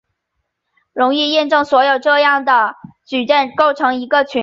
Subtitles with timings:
[0.93, 4.39] 容易验证所有这样的矩阵构成一个群。